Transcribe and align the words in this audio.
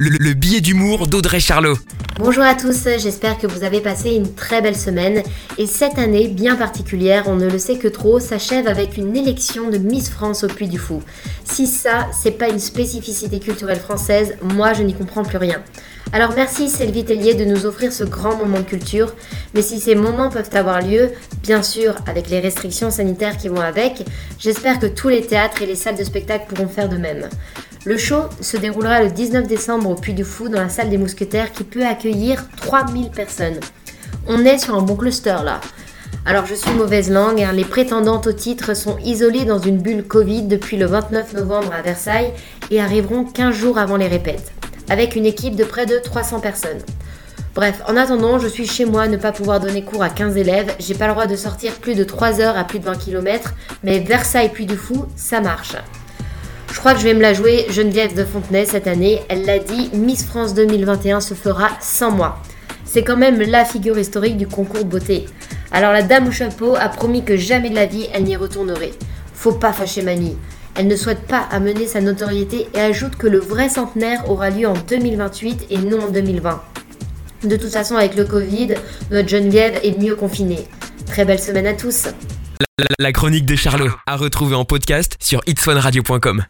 le, 0.00 0.10
le 0.10 0.32
billet 0.32 0.60
d'humour 0.60 1.08
d'Audrey 1.08 1.40
Charlot. 1.40 1.76
Bonjour 2.20 2.44
à 2.44 2.54
tous, 2.54 2.84
j'espère 2.98 3.36
que 3.36 3.48
vous 3.48 3.64
avez 3.64 3.80
passé 3.80 4.10
une 4.10 4.32
très 4.32 4.62
belle 4.62 4.76
semaine. 4.76 5.24
Et 5.56 5.66
cette 5.66 5.98
année 5.98 6.28
bien 6.28 6.54
particulière, 6.54 7.24
on 7.26 7.34
ne 7.34 7.48
le 7.48 7.58
sait 7.58 7.78
que 7.78 7.88
trop, 7.88 8.20
s'achève 8.20 8.68
avec 8.68 8.96
une 8.96 9.16
élection 9.16 9.70
de 9.70 9.78
Miss 9.78 10.08
France 10.08 10.44
au 10.44 10.46
Puy 10.46 10.68
du 10.68 10.78
Fou. 10.78 11.02
Si 11.44 11.66
ça, 11.66 12.06
c'est 12.12 12.32
pas 12.32 12.48
une 12.48 12.60
spécificité 12.60 13.40
culturelle 13.40 13.80
française, 13.80 14.36
moi 14.54 14.72
je 14.72 14.84
n'y 14.84 14.94
comprends 14.94 15.24
plus 15.24 15.38
rien. 15.38 15.62
Alors 16.12 16.32
merci 16.34 16.70
Sylvie 16.70 17.04
Tellier 17.04 17.34
de 17.34 17.44
nous 17.44 17.66
offrir 17.66 17.92
ce 17.92 18.04
grand 18.04 18.36
moment 18.36 18.60
de 18.60 18.64
culture, 18.64 19.14
mais 19.52 19.62
si 19.62 19.78
ces 19.78 19.94
moments 19.94 20.30
peuvent 20.30 20.48
avoir 20.54 20.80
lieu, 20.80 21.10
bien 21.42 21.62
sûr 21.62 21.96
avec 22.06 22.30
les 22.30 22.40
restrictions 22.40 22.90
sanitaires 22.90 23.36
qui 23.36 23.48
vont 23.48 23.60
avec, 23.60 24.04
j'espère 24.38 24.78
que 24.78 24.86
tous 24.86 25.08
les 25.08 25.22
théâtres 25.22 25.60
et 25.60 25.66
les 25.66 25.74
salles 25.74 25.98
de 25.98 26.04
spectacle 26.04 26.46
pourront 26.48 26.68
faire 26.68 26.88
de 26.88 26.96
même. 26.96 27.28
Le 27.84 27.96
show 27.96 28.24
se 28.40 28.56
déroulera 28.56 29.02
le 29.02 29.10
19 29.10 29.46
décembre 29.46 29.90
au 29.90 29.94
Puy 29.94 30.12
du 30.12 30.24
Fou 30.24 30.48
dans 30.48 30.60
la 30.60 30.68
salle 30.68 30.90
des 30.90 30.98
Mousquetaires 30.98 31.52
qui 31.52 31.62
peut 31.62 31.86
accueillir 31.86 32.44
3000 32.56 33.10
personnes. 33.10 33.60
On 34.26 34.44
est 34.44 34.58
sur 34.58 34.74
un 34.74 34.82
bon 34.82 34.96
cluster 34.96 35.36
là. 35.44 35.60
Alors 36.26 36.44
je 36.44 36.54
suis 36.54 36.72
mauvaise 36.72 37.10
langue, 37.10 37.40
hein, 37.40 37.52
les 37.52 37.64
prétendantes 37.64 38.26
au 38.26 38.32
titre 38.32 38.74
sont 38.74 38.98
isolées 38.98 39.44
dans 39.44 39.60
une 39.60 39.78
bulle 39.78 40.02
Covid 40.02 40.42
depuis 40.42 40.76
le 40.76 40.86
29 40.86 41.34
novembre 41.34 41.72
à 41.72 41.80
Versailles 41.80 42.32
et 42.70 42.80
arriveront 42.80 43.24
15 43.24 43.54
jours 43.54 43.78
avant 43.78 43.96
les 43.96 44.08
répètes, 44.08 44.52
avec 44.90 45.14
une 45.14 45.24
équipe 45.24 45.56
de 45.56 45.64
près 45.64 45.86
de 45.86 45.98
300 45.98 46.40
personnes. 46.40 46.82
Bref, 47.54 47.80
en 47.86 47.96
attendant, 47.96 48.38
je 48.38 48.48
suis 48.48 48.66
chez 48.66 48.84
moi, 48.84 49.08
ne 49.08 49.16
pas 49.16 49.32
pouvoir 49.32 49.60
donner 49.60 49.82
cours 49.82 50.02
à 50.02 50.10
15 50.10 50.36
élèves, 50.36 50.74
j'ai 50.80 50.94
pas 50.94 51.06
le 51.06 51.12
droit 51.12 51.26
de 51.26 51.36
sortir 51.36 51.74
plus 51.74 51.94
de 51.94 52.04
3 52.04 52.40
heures 52.40 52.58
à 52.58 52.64
plus 52.64 52.80
de 52.80 52.84
20 52.84 52.96
km, 52.96 53.54
mais 53.82 54.00
Versailles 54.00 54.50
Puy 54.50 54.66
du 54.66 54.76
Fou, 54.76 55.06
ça 55.16 55.40
marche. 55.40 55.76
Je 56.72 56.78
crois 56.78 56.92
que 56.94 57.00
je 57.00 57.04
vais 57.04 57.14
me 57.14 57.20
la 57.22 57.34
jouer 57.34 57.66
Geneviève 57.70 58.14
de 58.14 58.24
Fontenay 58.24 58.64
cette 58.66 58.86
année. 58.86 59.20
Elle 59.28 59.44
l'a 59.44 59.58
dit, 59.58 59.90
Miss 59.94 60.24
France 60.24 60.54
2021 60.54 61.20
se 61.20 61.34
fera 61.34 61.70
sans 61.80 62.10
moi. 62.10 62.40
C'est 62.84 63.02
quand 63.02 63.16
même 63.16 63.40
la 63.40 63.64
figure 63.64 63.98
historique 63.98 64.36
du 64.36 64.46
concours 64.46 64.84
beauté. 64.84 65.26
Alors 65.72 65.92
la 65.92 66.02
dame 66.02 66.28
au 66.28 66.32
chapeau 66.32 66.74
a 66.76 66.88
promis 66.88 67.24
que 67.24 67.36
jamais 67.36 67.70
de 67.70 67.74
la 67.74 67.86
vie 67.86 68.06
elle 68.12 68.24
n'y 68.24 68.36
retournerait. 68.36 68.92
Faut 69.34 69.52
pas 69.52 69.72
fâcher 69.72 70.02
Mamie. 70.02 70.36
Elle 70.76 70.86
ne 70.86 70.96
souhaite 70.96 71.22
pas 71.26 71.46
amener 71.50 71.86
sa 71.86 72.00
notoriété 72.00 72.68
et 72.74 72.80
ajoute 72.80 73.16
que 73.16 73.26
le 73.26 73.38
vrai 73.38 73.68
centenaire 73.68 74.30
aura 74.30 74.48
lieu 74.50 74.68
en 74.68 74.74
2028 74.74 75.66
et 75.70 75.78
non 75.78 76.00
en 76.06 76.08
2020. 76.10 76.62
De 77.44 77.56
toute 77.56 77.70
façon, 77.72 77.96
avec 77.96 78.14
le 78.16 78.24
Covid, 78.24 78.74
notre 79.10 79.28
Geneviève 79.28 79.78
est 79.82 79.98
mieux 80.00 80.14
confinée. 80.16 80.66
Très 81.06 81.24
belle 81.24 81.38
semaine 81.40 81.66
à 81.66 81.74
tous. 81.74 82.06
La, 82.78 82.86
la- 82.98 83.12
chronique 83.12 83.44
de 83.46 83.56
Charlot, 83.56 83.90
à 84.06 84.16
retrouver 84.16 84.54
en 84.54 84.64
podcast 84.64 85.16
sur 85.20 85.40
itswanradio.com. 85.46 86.44